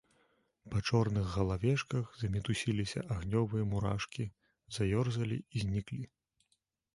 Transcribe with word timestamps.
Па 0.75 0.79
чорных 0.87 1.25
галавешках 1.33 2.07
замітусіліся 2.21 3.03
агнёвыя 3.17 3.67
мурашкі, 3.75 4.27
заёрзалі 4.79 5.37
і 5.39 5.57
зніклі. 5.67 6.01